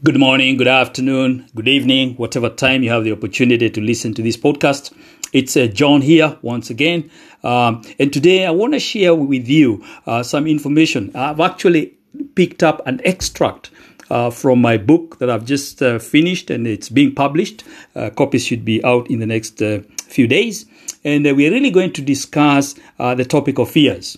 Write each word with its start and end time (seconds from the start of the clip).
Good 0.00 0.16
morning, 0.16 0.56
good 0.56 0.68
afternoon, 0.68 1.50
good 1.56 1.66
evening, 1.66 2.14
whatever 2.14 2.48
time 2.48 2.84
you 2.84 2.90
have 2.90 3.02
the 3.02 3.10
opportunity 3.10 3.68
to 3.68 3.80
listen 3.80 4.14
to 4.14 4.22
this 4.22 4.36
podcast. 4.36 4.92
It's 5.32 5.56
uh, 5.56 5.66
John 5.66 6.02
here 6.02 6.38
once 6.40 6.70
again. 6.70 7.10
Um, 7.42 7.82
and 7.98 8.12
today 8.12 8.46
I 8.46 8.52
want 8.52 8.74
to 8.74 8.78
share 8.78 9.12
with 9.16 9.48
you 9.48 9.84
uh, 10.06 10.22
some 10.22 10.46
information. 10.46 11.10
I've 11.16 11.40
actually 11.40 11.98
picked 12.36 12.62
up 12.62 12.86
an 12.86 13.00
extract 13.04 13.72
uh, 14.08 14.30
from 14.30 14.60
my 14.60 14.76
book 14.76 15.18
that 15.18 15.28
I've 15.30 15.44
just 15.44 15.82
uh, 15.82 15.98
finished 15.98 16.48
and 16.48 16.64
it's 16.64 16.88
being 16.88 17.12
published. 17.12 17.64
Uh, 17.96 18.10
copies 18.10 18.46
should 18.46 18.64
be 18.64 18.82
out 18.84 19.10
in 19.10 19.18
the 19.18 19.26
next 19.26 19.60
uh, 19.60 19.80
few 19.96 20.28
days. 20.28 20.64
And 21.02 21.24
we're 21.24 21.50
really 21.50 21.70
going 21.70 21.92
to 21.94 22.02
discuss 22.02 22.76
the 22.98 23.24
topic 23.28 23.58
of 23.58 23.68
fears. 23.68 24.16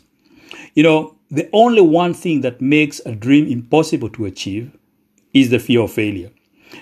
You 0.75 0.83
know, 0.83 1.17
the 1.31 1.49
only 1.55 1.81
one 1.81 2.13
thing 2.13 2.43
that 2.43 2.61
makes 2.61 3.01
a 3.07 3.15
dream 3.15 3.47
impossible 3.47 4.11
to 4.11 4.27
achieve 4.27 4.77
is 5.33 5.51
the 5.51 5.59
fear 5.59 5.83
of 5.83 5.93
failure. 5.93 6.31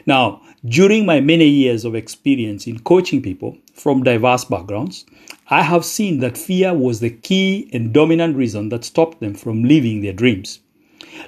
Now, 0.07 0.43
during 0.65 1.07
my 1.07 1.21
many 1.21 1.47
years 1.47 1.85
of 1.85 1.95
experience 1.95 2.67
in 2.67 2.81
coaching 2.81 3.23
people 3.23 3.57
from 3.75 4.03
diverse 4.03 4.45
backgrounds, 4.45 5.07
I 5.51 5.63
have 5.63 5.85
seen 5.85 6.21
that 6.21 6.37
fear 6.37 6.75
was 6.75 7.01
the 7.01 7.11
key 7.11 7.71
and 7.73 7.93
dominant 7.93 8.37
reason 8.37 8.69
that 8.71 8.85
stopped 8.85 9.21
them 9.21 9.35
from 9.35 9.65
living 9.65 10.03
their 10.03 10.13
dreams. 10.13 10.61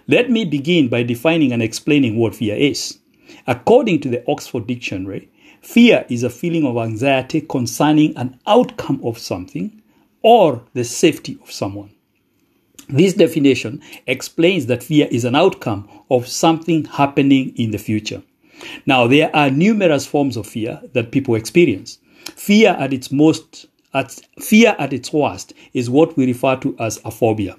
Let 0.08 0.30
me 0.30 0.44
begin 0.44 0.88
by 0.88 1.04
defining 1.04 1.52
and 1.52 1.62
explaining 1.62 2.16
what 2.16 2.34
fear 2.34 2.56
is. 2.56 2.98
According 3.46 4.00
to 4.00 4.08
the 4.08 4.24
Oxford 4.28 4.66
Dictionary, 4.66 5.30
fear 5.62 6.04
is 6.08 6.22
a 6.22 6.30
feeling 6.30 6.66
of 6.66 6.76
anxiety 6.76 7.40
concerning 7.40 8.16
an 8.16 8.38
outcome 8.46 9.00
of 9.04 9.18
something 9.18 9.80
or 10.22 10.62
the 10.74 10.84
safety 10.84 11.38
of 11.42 11.50
someone. 11.50 11.90
This 12.92 13.14
definition 13.14 13.82
explains 14.06 14.66
that 14.66 14.82
fear 14.82 15.06
is 15.10 15.24
an 15.24 15.36
outcome 15.36 15.88
of 16.10 16.26
something 16.26 16.84
happening 16.86 17.54
in 17.56 17.70
the 17.70 17.78
future. 17.78 18.22
Now, 18.84 19.06
there 19.06 19.34
are 19.34 19.50
numerous 19.50 20.06
forms 20.06 20.36
of 20.36 20.46
fear 20.46 20.80
that 20.92 21.12
people 21.12 21.34
experience. 21.34 21.98
Fear 22.24 22.70
at 22.70 22.92
its 22.92 23.10
most 23.10 23.66
at 23.92 24.20
fear 24.40 24.76
at 24.78 24.92
its 24.92 25.12
worst 25.12 25.52
is 25.72 25.90
what 25.90 26.16
we 26.16 26.26
refer 26.26 26.56
to 26.56 26.76
as 26.78 27.00
a 27.04 27.10
phobia. 27.10 27.56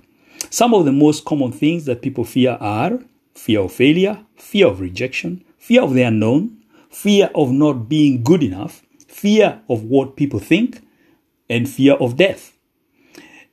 Some 0.50 0.74
of 0.74 0.86
the 0.86 0.92
most 0.92 1.26
common 1.26 1.52
things 1.52 1.86
that 1.86 2.02
people 2.02 2.24
fear 2.24 2.58
are 2.59 3.00
fear 3.34 3.62
of 3.62 3.72
failure, 3.72 4.20
fear 4.36 4.68
of 4.68 4.80
rejection, 4.80 5.44
fear 5.58 5.82
of 5.82 5.94
the 5.94 6.04
unknown, 6.04 6.58
fear 6.90 7.30
of 7.36 7.52
not 7.52 7.90
being 7.90 8.24
good 8.24 8.44
enough, 8.44 8.84
fear 9.08 9.62
of 9.70 9.84
what 9.84 10.16
people 10.16 10.40
think, 10.40 10.82
and 11.50 11.70
fear 11.70 11.94
of 11.94 12.18
death. 12.18 12.58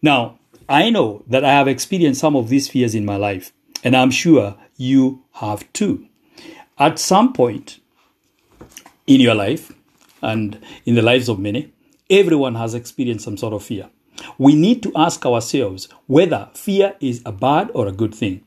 Now, 0.03 0.38
I 0.69 0.91
know 0.91 1.25
that 1.27 1.45
I 1.45 1.53
have 1.53 1.67
experienced 1.67 2.21
some 2.21 2.37
of 2.37 2.49
these 2.49 2.69
fears 2.69 2.95
in 2.95 3.07
my 3.07 3.17
life, 3.17 3.53
and 3.83 3.97
I'm 3.97 4.11
sure 4.11 4.57
you 4.77 5.25
have 5.33 5.73
too. 5.73 6.07
At 6.79 6.99
some 6.99 7.33
point 7.33 7.81
in 9.07 9.21
your 9.21 9.35
life, 9.35 9.73
and 10.21 10.59
in 10.85 10.95
the 10.95 11.03
lives 11.03 11.29
of 11.29 11.39
many, 11.39 11.73
everyone 12.11 12.57
has 12.57 12.75
experienced 12.75 13.25
some 13.25 13.37
sort 13.37 13.55
of 13.55 13.63
fear. 13.63 13.89
We 14.37 14.55
need 14.55 14.83
to 14.83 14.93
ask 14.95 15.25
ourselves 15.25 15.89
whether 16.07 16.51
fear 16.55 16.97
is 17.01 17.23
a 17.25 17.33
bad 17.33 17.71
or 17.73 17.87
a 17.87 17.93
good 17.93 18.15
thing. 18.15 18.43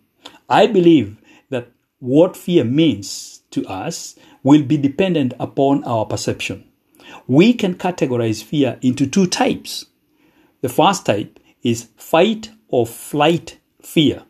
I 0.49 0.67
believe 0.67 1.17
that 1.49 1.69
what 1.99 2.35
fear 2.35 2.63
means 2.63 3.41
to 3.51 3.65
us 3.67 4.15
will 4.43 4.63
be 4.63 4.77
dependent 4.77 5.33
upon 5.39 5.83
our 5.85 6.05
perception. 6.05 6.65
We 7.27 7.53
can 7.53 7.75
categorize 7.75 8.43
fear 8.43 8.77
into 8.81 9.07
two 9.07 9.27
types. 9.27 9.85
The 10.61 10.69
first 10.69 11.05
type 11.05 11.39
is 11.63 11.89
fight 11.97 12.51
or 12.67 12.85
flight 12.85 13.57
fear. 13.81 14.23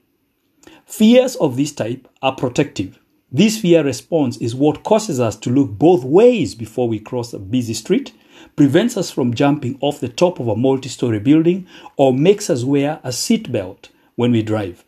Fears 0.86 1.36
of 1.38 1.56
this 1.56 1.72
type 1.72 2.08
are 2.22 2.36
protective. 2.36 3.00
This 3.32 3.60
fear 3.60 3.84
response 3.84 4.36
is 4.38 4.54
what 4.54 4.84
causes 4.84 5.20
us 5.20 5.38
to 5.38 5.50
look 5.50 5.72
both 5.72 6.04
ways 6.04 6.54
before 6.54 6.90
we 6.90 7.00
cross 7.00 7.32
a 7.34 7.40
busy 7.40 7.74
street, 7.74 8.14
prevents 8.58 8.98
us 8.98 9.10
from 9.10 9.34
jumping 9.34 9.78
off 9.80 10.02
the 10.02 10.10
top 10.10 10.40
of 10.40 10.50
a 10.50 10.56
multi 10.56 10.90
story 10.90 11.20
building, 11.20 11.66
or 11.96 12.14
makes 12.14 12.50
us 12.50 12.66
wear 12.66 13.00
a 13.04 13.10
seatbelt 13.10 13.90
when 14.16 14.34
we 14.34 14.42
drive. 14.44 14.84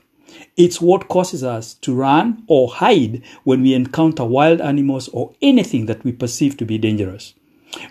It's 0.57 0.81
what 0.81 1.07
causes 1.07 1.43
us 1.43 1.75
to 1.75 1.95
run 1.95 2.43
or 2.47 2.67
hide 2.69 3.23
when 3.43 3.61
we 3.61 3.73
encounter 3.73 4.25
wild 4.25 4.59
animals 4.59 5.07
or 5.09 5.33
anything 5.41 5.85
that 5.85 6.03
we 6.03 6.11
perceive 6.11 6.57
to 6.57 6.65
be 6.65 6.77
dangerous. 6.77 7.33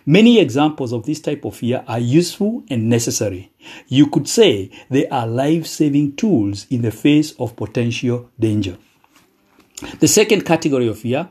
Many 0.07 0.39
examples 0.39 0.93
of 0.93 1.07
this 1.07 1.21
type 1.21 1.45
of 1.45 1.57
fear 1.57 1.85
are 1.89 1.99
useful 1.99 2.63
and 2.69 2.89
necessary. 2.89 3.53
You 3.89 4.07
could 4.07 4.29
say 4.29 4.71
they 4.91 5.09
are 5.09 5.27
life 5.27 5.67
saving 5.67 6.17
tools 6.17 6.67
in 6.71 6.83
the 6.83 6.91
face 6.91 7.33
of 7.39 7.57
potential 7.57 8.31
danger. 8.39 8.79
The 10.01 10.09
second 10.09 10.45
category 10.45 10.89
of 10.89 10.99
fear, 10.99 11.29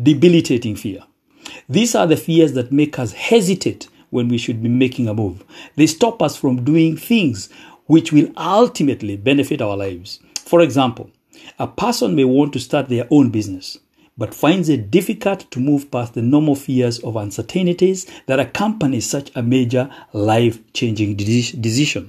debilitating 0.00 0.76
fear. 0.76 1.04
These 1.68 1.94
are 1.94 2.06
the 2.06 2.16
fears 2.16 2.54
that 2.54 2.72
make 2.72 2.98
us 2.98 3.12
hesitate 3.12 3.88
when 4.10 4.28
we 4.28 4.38
should 4.38 4.62
be 4.62 4.68
making 4.68 5.08
a 5.08 5.14
move. 5.14 5.44
They 5.76 5.86
stop 5.86 6.22
us 6.22 6.36
from 6.36 6.64
doing 6.64 6.96
things 6.96 7.48
which 7.86 8.12
will 8.12 8.30
ultimately 8.36 9.16
benefit 9.16 9.60
our 9.62 9.76
lives. 9.76 10.20
For 10.44 10.60
example, 10.60 11.10
a 11.58 11.66
person 11.66 12.14
may 12.14 12.24
want 12.24 12.52
to 12.52 12.60
start 12.60 12.88
their 12.88 13.06
own 13.10 13.30
business 13.30 13.78
but 14.22 14.32
finds 14.32 14.68
it 14.68 14.88
difficult 14.88 15.50
to 15.50 15.58
move 15.58 15.90
past 15.90 16.14
the 16.14 16.22
normal 16.22 16.54
fears 16.54 17.00
of 17.00 17.16
uncertainties 17.16 18.06
that 18.26 18.38
accompany 18.38 19.00
such 19.00 19.32
a 19.34 19.42
major 19.42 19.90
life 20.12 20.60
changing 20.72 21.16
decision. 21.16 22.08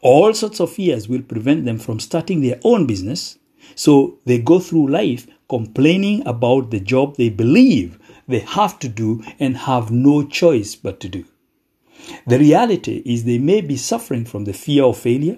All 0.00 0.32
sorts 0.32 0.60
of 0.60 0.72
fears 0.72 1.10
will 1.10 1.20
prevent 1.20 1.66
them 1.66 1.78
from 1.78 2.00
starting 2.00 2.40
their 2.40 2.58
own 2.64 2.86
business, 2.86 3.38
so 3.74 4.18
they 4.24 4.38
go 4.38 4.58
through 4.60 4.88
life 4.88 5.26
complaining 5.46 6.26
about 6.26 6.70
the 6.70 6.80
job 6.80 7.16
they 7.16 7.28
believe 7.28 7.98
they 8.26 8.38
have 8.38 8.78
to 8.78 8.88
do 8.88 9.22
and 9.38 9.58
have 9.58 9.90
no 9.90 10.26
choice 10.26 10.74
but 10.74 11.00
to 11.00 11.08
do. 11.10 11.26
The 12.26 12.38
reality 12.38 13.02
is 13.04 13.24
they 13.24 13.36
may 13.36 13.60
be 13.60 13.76
suffering 13.76 14.24
from 14.24 14.44
the 14.44 14.54
fear 14.54 14.84
of 14.84 14.96
failure, 14.96 15.36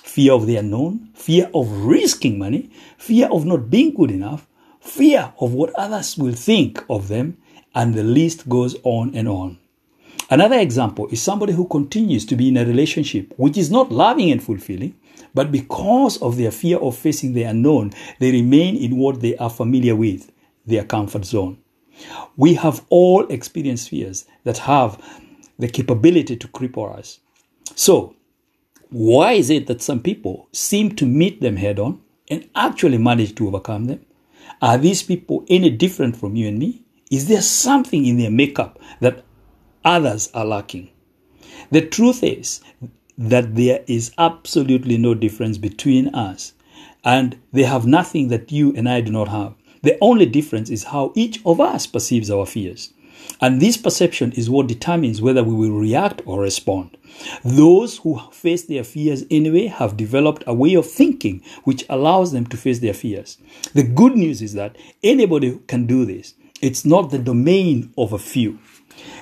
fear 0.00 0.32
of 0.32 0.46
the 0.46 0.58
unknown, 0.58 1.10
fear 1.14 1.50
of 1.52 1.72
risking 1.86 2.38
money, 2.38 2.70
fear 2.98 3.26
of 3.32 3.44
not 3.44 3.68
being 3.68 3.92
good 3.94 4.12
enough, 4.12 4.46
fear 4.80 5.32
of 5.40 5.52
what 5.52 5.72
others 5.74 6.16
will 6.16 6.34
think 6.34 6.84
of 6.88 7.08
them, 7.08 7.36
and 7.74 7.94
the 7.94 8.02
list 8.02 8.48
goes 8.48 8.76
on 8.82 9.14
and 9.14 9.28
on. 9.28 9.58
Another 10.30 10.58
example 10.58 11.08
is 11.10 11.20
somebody 11.20 11.52
who 11.52 11.66
continues 11.66 12.24
to 12.26 12.36
be 12.36 12.48
in 12.48 12.56
a 12.56 12.64
relationship 12.64 13.32
which 13.36 13.56
is 13.56 13.70
not 13.70 13.92
loving 13.92 14.30
and 14.30 14.42
fulfilling, 14.42 14.94
but 15.34 15.52
because 15.52 16.20
of 16.22 16.36
their 16.36 16.50
fear 16.50 16.78
of 16.78 16.96
facing 16.96 17.32
the 17.32 17.42
unknown, 17.42 17.92
they 18.18 18.30
remain 18.30 18.76
in 18.76 18.96
what 18.96 19.20
they 19.20 19.36
are 19.36 19.50
familiar 19.50 19.94
with, 19.94 20.32
their 20.66 20.84
comfort 20.84 21.24
zone. 21.24 21.58
We 22.36 22.54
have 22.54 22.84
all 22.88 23.26
experienced 23.26 23.90
fears 23.90 24.24
that 24.44 24.58
have 24.58 25.02
the 25.58 25.68
capability 25.68 26.36
to 26.36 26.48
creep 26.48 26.72
cripple 26.72 26.96
us. 26.96 27.20
So, 27.74 28.16
why 28.88 29.32
is 29.32 29.50
it 29.50 29.66
that 29.66 29.82
some 29.82 30.00
people 30.00 30.48
seem 30.52 30.96
to 30.96 31.06
meet 31.06 31.40
them 31.40 31.56
head 31.56 31.78
on 31.78 32.00
and 32.28 32.48
actually 32.54 32.98
manage 32.98 33.34
to 33.36 33.48
overcome 33.48 33.84
them? 33.84 34.04
Are 34.62 34.78
these 34.78 35.02
people 35.02 35.44
any 35.48 35.70
different 35.70 36.16
from 36.16 36.36
you 36.36 36.48
and 36.48 36.58
me? 36.58 36.82
Is 37.10 37.28
there 37.28 37.42
something 37.42 38.06
in 38.06 38.18
their 38.18 38.30
makeup 38.30 38.78
that 39.00 39.24
others 39.84 40.30
are 40.34 40.44
lacking? 40.44 40.90
The 41.70 41.86
truth 41.86 42.22
is 42.22 42.60
that 43.18 43.54
there 43.54 43.84
is 43.86 44.12
absolutely 44.18 44.96
no 44.96 45.14
difference 45.14 45.58
between 45.58 46.14
us, 46.14 46.52
and 47.04 47.38
they 47.52 47.64
have 47.64 47.86
nothing 47.86 48.28
that 48.28 48.50
you 48.52 48.74
and 48.76 48.88
I 48.88 49.00
do 49.00 49.10
not 49.12 49.28
have. 49.28 49.54
The 49.82 49.98
only 50.00 50.26
difference 50.26 50.70
is 50.70 50.84
how 50.84 51.12
each 51.14 51.40
of 51.44 51.60
us 51.60 51.86
perceives 51.86 52.30
our 52.30 52.46
fears. 52.46 52.92
And 53.40 53.60
this 53.60 53.76
perception 53.76 54.32
is 54.32 54.50
what 54.50 54.66
determines 54.66 55.22
whether 55.22 55.42
we 55.42 55.54
will 55.54 55.78
react 55.78 56.22
or 56.26 56.40
respond. 56.40 56.96
Those 57.44 57.98
who 57.98 58.20
face 58.32 58.64
their 58.64 58.84
fears 58.84 59.24
anyway 59.30 59.66
have 59.66 59.96
developed 59.96 60.44
a 60.46 60.54
way 60.54 60.74
of 60.74 60.90
thinking 60.90 61.42
which 61.64 61.84
allows 61.88 62.32
them 62.32 62.46
to 62.46 62.56
face 62.56 62.80
their 62.80 62.94
fears. 62.94 63.38
The 63.74 63.82
good 63.82 64.14
news 64.14 64.42
is 64.42 64.54
that 64.54 64.76
anybody 65.02 65.58
can 65.66 65.86
do 65.86 66.04
this. 66.04 66.34
It's 66.60 66.84
not 66.84 67.10
the 67.10 67.18
domain 67.18 67.92
of 67.96 68.12
a 68.12 68.18
few. 68.18 68.58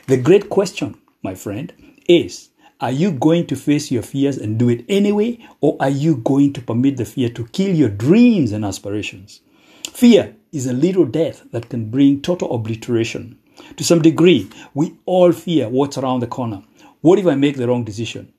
The 0.07 0.17
great 0.17 0.49
question, 0.49 0.97
my 1.23 1.35
friend, 1.35 1.73
is 2.09 2.49
are 2.81 2.93
you 2.93 3.11
going 3.11 3.47
to 3.49 3.57
face 3.57 3.91
your 3.91 4.03
fears 4.03 4.39
and 4.39 4.59
do 4.59 4.69
it 4.69 4.85
anyway, 4.89 5.39
or 5.61 5.77
are 5.81 5.91
you 5.91 6.17
going 6.17 6.53
to 6.55 6.63
permit 6.63 6.97
the 6.97 7.05
fear 7.05 7.29
to 7.31 7.47
kill 7.49 7.75
your 7.75 7.89
dreams 7.89 8.53
and 8.53 8.65
aspirations? 8.65 9.41
Fear 9.93 10.37
is 10.53 10.67
a 10.67 10.73
little 10.73 11.05
death 11.05 11.43
that 11.51 11.69
can 11.69 11.91
bring 11.91 12.23
total 12.23 12.55
obliteration. 12.55 13.38
To 13.77 13.85
some 13.85 14.03
degree, 14.03 14.51
we 14.75 14.97
all 15.07 15.33
fear 15.33 15.69
what's 15.69 15.99
around 15.99 16.21
the 16.21 16.27
corner. 16.27 16.63
What 17.01 17.19
if 17.19 17.27
I 17.27 17.35
make 17.35 17.57
the 17.57 17.69
wrong 17.69 17.85
decision? 17.85 18.33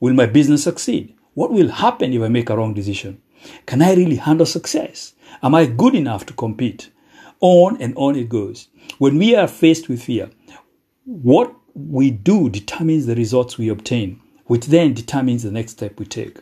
Will 0.00 0.14
my 0.14 0.26
business 0.26 0.64
succeed? 0.64 1.14
What 1.34 1.52
will 1.52 1.68
happen 1.68 2.12
if 2.12 2.22
I 2.22 2.28
make 2.28 2.50
a 2.50 2.56
wrong 2.56 2.74
decision? 2.74 3.22
Can 3.66 3.82
I 3.82 3.94
really 3.94 4.16
handle 4.16 4.46
success? 4.46 5.14
Am 5.42 5.54
I 5.54 5.66
good 5.66 5.94
enough 5.94 6.26
to 6.26 6.32
compete? 6.32 6.90
On 7.40 7.80
and 7.80 7.94
on 7.96 8.16
it 8.16 8.28
goes. 8.28 8.68
When 8.98 9.18
we 9.18 9.34
are 9.34 9.48
faced 9.48 9.88
with 9.88 10.02
fear, 10.02 10.30
what 11.04 11.54
we 11.74 12.10
do 12.10 12.48
determines 12.50 13.06
the 13.06 13.16
results 13.16 13.58
we 13.58 13.68
obtain, 13.68 14.20
which 14.46 14.66
then 14.66 14.92
determines 14.92 15.42
the 15.42 15.50
next 15.50 15.72
step 15.72 15.98
we 15.98 16.06
take. 16.06 16.38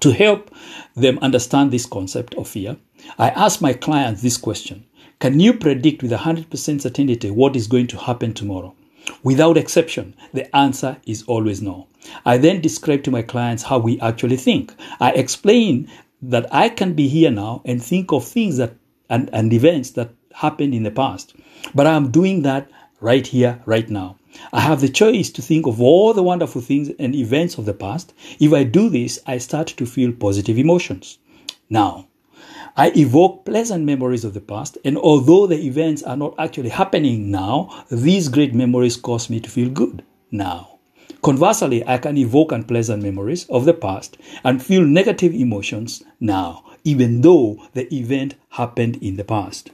To 0.00 0.12
help 0.12 0.50
them 0.94 1.18
understand 1.20 1.70
this 1.70 1.86
concept 1.86 2.34
of 2.34 2.48
fear, 2.48 2.76
I 3.18 3.30
ask 3.30 3.60
my 3.60 3.72
clients 3.72 4.22
this 4.22 4.36
question 4.36 4.84
Can 5.18 5.40
you 5.40 5.54
predict 5.54 6.02
with 6.02 6.12
100% 6.12 6.80
certainty 6.80 7.30
what 7.30 7.56
is 7.56 7.66
going 7.66 7.86
to 7.86 7.96
happen 7.96 8.34
tomorrow? 8.34 8.74
Without 9.22 9.56
exception, 9.56 10.14
the 10.34 10.54
answer 10.54 10.98
is 11.06 11.22
always 11.22 11.62
no. 11.62 11.86
I 12.26 12.36
then 12.36 12.60
describe 12.60 13.02
to 13.04 13.10
my 13.10 13.22
clients 13.22 13.62
how 13.62 13.78
we 13.78 13.98
actually 14.00 14.36
think. 14.36 14.74
I 15.00 15.12
explain 15.12 15.90
that 16.20 16.52
I 16.52 16.68
can 16.68 16.92
be 16.92 17.08
here 17.08 17.30
now 17.30 17.62
and 17.64 17.82
think 17.82 18.12
of 18.12 18.26
things 18.26 18.58
that 18.58 18.74
and, 19.08 19.30
and 19.32 19.52
events 19.52 19.90
that 19.92 20.10
happened 20.34 20.74
in 20.74 20.82
the 20.82 20.90
past, 20.90 21.34
but 21.74 21.86
I'm 21.86 22.10
doing 22.10 22.42
that 22.42 22.70
right 23.00 23.26
here, 23.26 23.62
right 23.64 23.88
now. 23.88 24.18
I 24.52 24.60
have 24.60 24.82
the 24.82 24.88
choice 24.88 25.30
to 25.30 25.40
think 25.40 25.66
of 25.66 25.80
all 25.80 26.12
the 26.12 26.22
wonderful 26.22 26.60
things 26.60 26.90
and 26.98 27.14
events 27.14 27.56
of 27.56 27.64
the 27.64 27.72
past. 27.72 28.12
If 28.38 28.52
I 28.52 28.64
do 28.64 28.90
this, 28.90 29.18
I 29.26 29.38
start 29.38 29.68
to 29.68 29.86
feel 29.86 30.12
positive 30.12 30.58
emotions. 30.58 31.18
Now, 31.70 32.08
I 32.78 32.92
evoke 32.94 33.46
pleasant 33.46 33.86
memories 33.86 34.22
of 34.22 34.34
the 34.34 34.40
past, 34.42 34.76
and 34.84 34.98
although 34.98 35.46
the 35.46 35.64
events 35.64 36.02
are 36.02 36.16
not 36.16 36.34
actually 36.38 36.68
happening 36.68 37.30
now, 37.30 37.86
these 37.90 38.28
great 38.28 38.52
memories 38.54 38.98
cause 38.98 39.30
me 39.30 39.40
to 39.40 39.48
feel 39.48 39.70
good 39.70 40.04
now. 40.30 40.76
Conversely, 41.22 41.86
I 41.88 41.96
can 41.96 42.18
evoke 42.18 42.52
unpleasant 42.52 43.02
memories 43.02 43.46
of 43.48 43.64
the 43.64 43.72
past 43.72 44.18
and 44.44 44.62
feel 44.62 44.84
negative 44.84 45.32
emotions 45.32 46.02
now, 46.20 46.64
even 46.84 47.22
though 47.22 47.66
the 47.72 47.92
event 47.94 48.34
happened 48.50 49.02
in 49.02 49.16
the 49.16 49.24
past. 49.24 49.70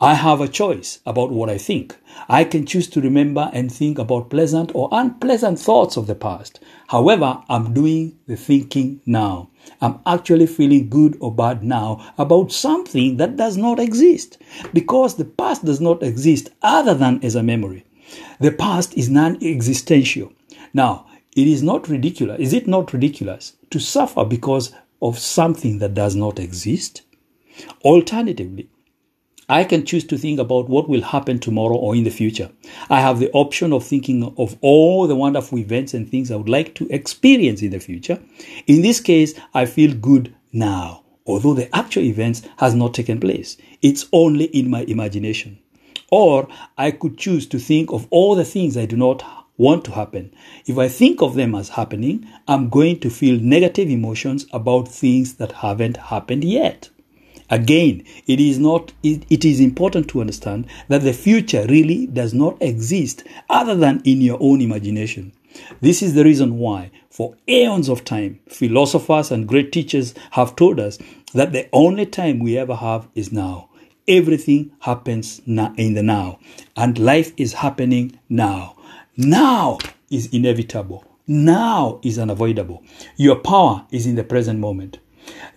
I 0.00 0.14
have 0.14 0.40
a 0.40 0.48
choice 0.48 1.00
about 1.06 1.30
what 1.30 1.48
I 1.48 1.58
think. 1.58 1.96
I 2.28 2.44
can 2.44 2.66
choose 2.66 2.88
to 2.90 3.00
remember 3.00 3.50
and 3.52 3.72
think 3.72 3.98
about 3.98 4.30
pleasant 4.30 4.70
or 4.74 4.88
unpleasant 4.92 5.58
thoughts 5.58 5.96
of 5.96 6.06
the 6.06 6.14
past. 6.14 6.60
However, 6.88 7.42
I'm 7.48 7.72
doing 7.72 8.18
the 8.26 8.36
thinking 8.36 9.00
now. 9.06 9.50
I'm 9.80 10.00
actually 10.06 10.46
feeling 10.46 10.90
good 10.90 11.16
or 11.20 11.34
bad 11.34 11.64
now 11.64 12.12
about 12.18 12.52
something 12.52 13.16
that 13.16 13.36
does 13.36 13.56
not 13.56 13.78
exist 13.78 14.38
because 14.72 15.16
the 15.16 15.24
past 15.24 15.64
does 15.64 15.80
not 15.80 16.02
exist 16.02 16.50
other 16.62 16.94
than 16.94 17.24
as 17.24 17.34
a 17.34 17.42
memory. 17.42 17.84
The 18.40 18.52
past 18.52 18.94
is 18.94 19.08
non 19.08 19.38
existential. 19.42 20.32
Now, 20.72 21.06
it 21.34 21.46
is 21.46 21.62
not 21.62 21.88
ridiculous. 21.88 22.40
Is 22.40 22.52
it 22.52 22.66
not 22.66 22.92
ridiculous 22.92 23.54
to 23.70 23.80
suffer 23.80 24.24
because 24.24 24.74
of 25.00 25.18
something 25.18 25.78
that 25.78 25.94
does 25.94 26.14
not 26.14 26.38
exist? 26.38 27.02
Alternatively, 27.84 28.68
I 29.48 29.64
can 29.64 29.84
choose 29.84 30.04
to 30.04 30.16
think 30.16 30.40
about 30.40 30.70
what 30.70 30.88
will 30.88 31.02
happen 31.02 31.38
tomorrow 31.38 31.76
or 31.76 31.94
in 31.94 32.04
the 32.04 32.10
future. 32.10 32.50
I 32.88 33.00
have 33.00 33.18
the 33.18 33.30
option 33.32 33.72
of 33.72 33.84
thinking 33.84 34.34
of 34.38 34.56
all 34.62 35.06
the 35.06 35.14
wonderful 35.14 35.58
events 35.58 35.92
and 35.92 36.08
things 36.08 36.30
I 36.30 36.36
would 36.36 36.48
like 36.48 36.74
to 36.76 36.88
experience 36.88 37.60
in 37.60 37.70
the 37.70 37.78
future. 37.78 38.18
In 38.66 38.80
this 38.80 39.00
case, 39.00 39.34
I 39.52 39.66
feel 39.66 39.94
good 39.94 40.34
now, 40.52 41.04
although 41.26 41.54
the 41.54 41.74
actual 41.76 42.04
events 42.04 42.42
has 42.56 42.74
not 42.74 42.94
taken 42.94 43.20
place. 43.20 43.58
It's 43.82 44.06
only 44.12 44.46
in 44.46 44.70
my 44.70 44.82
imagination. 44.82 45.58
Or 46.10 46.48
I 46.78 46.90
could 46.92 47.18
choose 47.18 47.46
to 47.48 47.58
think 47.58 47.92
of 47.92 48.06
all 48.10 48.34
the 48.34 48.44
things 48.44 48.76
I 48.76 48.86
do 48.86 48.96
not 48.96 49.22
want 49.56 49.84
to 49.84 49.92
happen. 49.92 50.32
If 50.66 50.78
I 50.78 50.88
think 50.88 51.22
of 51.22 51.34
them 51.34 51.54
as 51.54 51.68
happening, 51.70 52.26
I'm 52.48 52.70
going 52.70 53.00
to 53.00 53.10
feel 53.10 53.38
negative 53.40 53.90
emotions 53.90 54.46
about 54.52 54.88
things 54.88 55.34
that 55.34 55.52
haven't 55.52 55.96
happened 55.96 56.44
yet. 56.44 56.88
Again, 57.50 58.04
it 58.26 58.40
is 58.40 58.58
not 58.58 58.92
it, 59.02 59.24
it 59.28 59.44
is 59.44 59.60
important 59.60 60.08
to 60.08 60.20
understand 60.20 60.66
that 60.88 61.02
the 61.02 61.12
future 61.12 61.66
really 61.68 62.06
does 62.06 62.32
not 62.32 62.60
exist 62.60 63.24
other 63.50 63.74
than 63.74 64.00
in 64.04 64.20
your 64.20 64.38
own 64.40 64.60
imagination. 64.60 65.32
This 65.80 66.02
is 66.02 66.14
the 66.14 66.24
reason 66.24 66.58
why, 66.58 66.90
for 67.10 67.36
aeons 67.48 67.88
of 67.88 68.04
time, 68.04 68.40
philosophers 68.48 69.30
and 69.30 69.46
great 69.46 69.72
teachers 69.72 70.14
have 70.32 70.56
told 70.56 70.80
us 70.80 70.98
that 71.32 71.52
the 71.52 71.68
only 71.72 72.06
time 72.06 72.38
we 72.38 72.58
ever 72.58 72.74
have 72.74 73.08
is 73.14 73.30
now. 73.30 73.68
Everything 74.08 74.72
happens 74.80 75.40
now 75.46 75.72
in 75.76 75.94
the 75.94 76.02
now, 76.02 76.38
and 76.76 76.98
life 76.98 77.32
is 77.36 77.54
happening 77.54 78.18
now. 78.28 78.76
Now 79.16 79.78
is 80.10 80.26
inevitable. 80.32 81.04
Now 81.26 82.00
is 82.02 82.18
unavoidable. 82.18 82.82
Your 83.16 83.36
power 83.36 83.86
is 83.90 84.06
in 84.06 84.14
the 84.16 84.24
present 84.24 84.58
moment. 84.58 84.98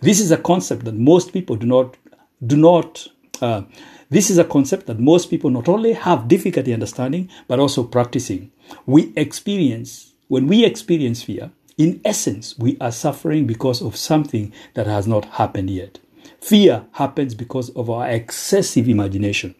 This 0.01 0.19
is 0.19 0.31
a 0.31 0.37
concept 0.37 0.85
that 0.85 0.95
most 0.95 1.33
people 1.33 1.55
do 1.55 1.67
not 1.67 1.97
do 2.45 2.55
not. 2.55 3.07
Uh, 3.41 3.63
this 4.09 4.29
is 4.29 4.37
a 4.37 4.43
concept 4.45 4.85
that 4.87 4.99
most 4.99 5.29
people 5.29 5.49
not 5.49 5.67
only 5.67 5.93
have 5.93 6.27
difficulty 6.27 6.73
understanding 6.73 7.29
but 7.47 7.59
also 7.59 7.83
practicing. 7.83 8.51
We 8.85 9.13
experience 9.15 10.13
when 10.27 10.47
we 10.47 10.65
experience 10.65 11.23
fear. 11.23 11.51
In 11.77 12.01
essence, 12.03 12.57
we 12.57 12.75
are 12.81 12.91
suffering 12.91 13.45
because 13.45 13.83
of 13.83 13.95
something 13.95 14.51
that 14.73 14.87
has 14.87 15.07
not 15.07 15.25
happened 15.25 15.69
yet. 15.69 15.99
Fear 16.41 16.85
happens 16.93 17.35
because 17.35 17.69
of 17.71 17.89
our 17.89 18.09
excessive 18.09 18.89
imagination. 18.89 19.53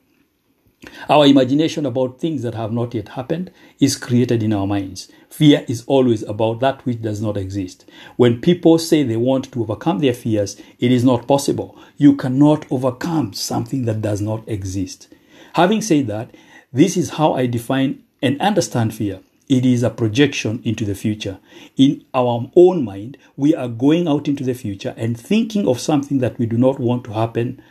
Our 1.09 1.25
imagination 1.25 1.85
about 1.85 2.19
things 2.19 2.43
that 2.43 2.53
have 2.53 2.71
not 2.71 2.93
yet 2.93 3.09
happened 3.09 3.51
is 3.79 3.95
created 3.95 4.43
in 4.43 4.53
our 4.53 4.67
minds. 4.67 5.11
Fear 5.29 5.65
is 5.67 5.83
always 5.87 6.21
about 6.23 6.59
that 6.59 6.85
which 6.85 7.01
does 7.01 7.19
not 7.21 7.35
exist. 7.35 7.89
When 8.15 8.41
people 8.41 8.77
say 8.77 9.01
they 9.01 9.17
want 9.17 9.51
to 9.51 9.61
overcome 9.61 9.99
their 9.99 10.13
fears, 10.13 10.55
it 10.79 10.91
is 10.91 11.03
not 11.03 11.27
possible. 11.27 11.77
You 11.97 12.15
cannot 12.15 12.71
overcome 12.71 13.33
something 13.33 13.85
that 13.85 14.01
does 14.01 14.21
not 14.21 14.47
exist. 14.47 15.07
Having 15.53 15.81
said 15.81 16.07
that, 16.07 16.29
this 16.71 16.95
is 16.95 17.11
how 17.11 17.33
I 17.33 17.47
define 17.47 18.03
and 18.21 18.39
understand 18.39 18.93
fear. 18.93 19.21
It 19.49 19.65
is 19.65 19.81
a 19.81 19.89
projection 19.89 20.61
into 20.63 20.85
the 20.85 20.93
future. 20.93 21.39
In 21.77 22.03
our 22.13 22.51
own 22.55 22.83
mind, 22.83 23.17
we 23.35 23.55
are 23.55 23.69
going 23.69 24.07
out 24.07 24.27
into 24.27 24.43
the 24.43 24.53
future 24.53 24.93
and 24.97 25.19
thinking 25.19 25.67
of 25.67 25.79
something 25.79 26.19
that 26.19 26.37
we 26.37 26.45
do 26.45 26.57
not 26.57 26.79
want 26.79 27.05
to 27.05 27.13
happen 27.13 27.61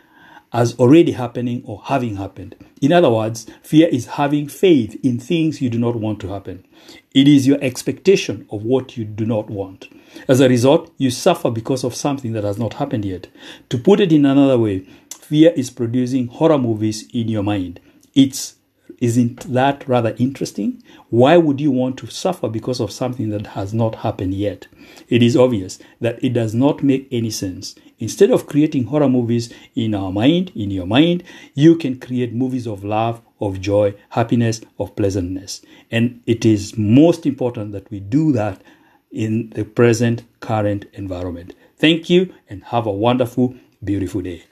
as 0.53 0.77
already 0.79 1.11
happening 1.11 1.61
or 1.65 1.81
having 1.85 2.15
happened. 2.15 2.55
In 2.81 2.91
other 2.91 3.09
words, 3.09 3.47
fear 3.63 3.87
is 3.87 4.05
having 4.05 4.47
faith 4.47 4.99
in 5.03 5.19
things 5.19 5.61
you 5.61 5.69
do 5.69 5.79
not 5.79 5.95
want 5.95 6.19
to 6.21 6.29
happen. 6.29 6.65
It 7.13 7.27
is 7.27 7.47
your 7.47 7.57
expectation 7.61 8.47
of 8.51 8.63
what 8.63 8.97
you 8.97 9.03
do 9.03 9.25
not 9.25 9.49
want. 9.49 9.87
As 10.27 10.39
a 10.39 10.49
result, 10.49 10.91
you 10.97 11.11
suffer 11.11 11.51
because 11.51 11.83
of 11.83 11.95
something 11.95 12.33
that 12.33 12.43
has 12.43 12.57
not 12.57 12.75
happened 12.75 13.05
yet. 13.05 13.27
To 13.69 13.77
put 13.77 13.99
it 13.99 14.11
in 14.11 14.25
another 14.25 14.57
way, 14.57 14.87
fear 15.09 15.51
is 15.51 15.69
producing 15.69 16.27
horror 16.27 16.57
movies 16.57 17.07
in 17.13 17.27
your 17.27 17.43
mind. 17.43 17.79
It's 18.15 18.55
isn't 18.99 19.53
that 19.53 19.87
rather 19.87 20.15
interesting? 20.17 20.81
Why 21.09 21.37
would 21.37 21.61
you 21.61 21.71
want 21.71 21.97
to 21.97 22.07
suffer 22.07 22.47
because 22.47 22.79
of 22.79 22.91
something 22.91 23.29
that 23.29 23.47
has 23.47 23.73
not 23.73 23.95
happened 23.95 24.33
yet? 24.33 24.67
It 25.07 25.21
is 25.21 25.37
obvious 25.37 25.79
that 26.01 26.23
it 26.23 26.33
does 26.33 26.53
not 26.53 26.83
make 26.83 27.07
any 27.11 27.29
sense. 27.29 27.75
Instead 27.99 28.31
of 28.31 28.47
creating 28.47 28.85
horror 28.85 29.09
movies 29.09 29.53
in 29.75 29.93
our 29.93 30.11
mind, 30.11 30.51
in 30.55 30.71
your 30.71 30.87
mind, 30.87 31.23
you 31.53 31.75
can 31.75 31.99
create 31.99 32.33
movies 32.33 32.67
of 32.67 32.83
love, 32.83 33.21
of 33.39 33.61
joy, 33.61 33.93
happiness, 34.09 34.61
of 34.79 34.95
pleasantness. 34.95 35.61
And 35.91 36.21
it 36.25 36.45
is 36.45 36.77
most 36.77 37.25
important 37.25 37.71
that 37.73 37.89
we 37.91 37.99
do 37.99 38.31
that 38.33 38.61
in 39.11 39.49
the 39.51 39.63
present 39.63 40.23
current 40.39 40.85
environment. 40.93 41.53
Thank 41.77 42.09
you 42.09 42.33
and 42.49 42.63
have 42.65 42.85
a 42.85 42.91
wonderful, 42.91 43.55
beautiful 43.83 44.21
day. 44.21 44.43